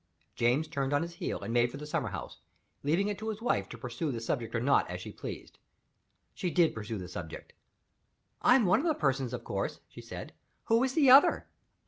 James 0.33 0.67
turned 0.67 0.93
on 0.93 1.03
his 1.03 1.13
heel, 1.21 1.41
and 1.41 1.53
made 1.53 1.69
for 1.69 1.77
the 1.77 1.85
summer 1.85 2.09
house, 2.09 2.39
leaving 2.81 3.07
it 3.07 3.19
to 3.19 3.29
his 3.29 3.39
wife 3.39 3.69
to 3.69 3.77
pursue 3.77 4.11
the 4.11 4.19
subject 4.19 4.55
or 4.55 4.59
not 4.59 4.89
as 4.89 4.99
she 4.99 5.11
pleased. 5.11 5.59
She 6.33 6.49
did 6.49 6.73
pursue 6.73 6.97
the 6.97 7.07
subject. 7.07 7.53
"I 8.41 8.55
am 8.55 8.65
one 8.65 8.79
of 8.79 8.87
the 8.87 8.95
persons, 8.95 9.31
of 9.31 9.43
course," 9.43 9.79
she 9.87 10.01
said. 10.01 10.33
"Who 10.63 10.83
is 10.83 10.95
the 10.95 11.11
other?" 11.11 11.45